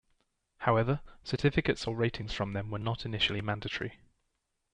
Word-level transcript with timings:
However, 0.61 0.99
certificates 1.23 1.85
or 1.85 1.95
ratings 1.95 2.33
from 2.33 2.53
them 2.53 2.71
were 2.71 2.79
not 2.79 3.05
initially 3.05 3.39
mandatory. 3.39 3.99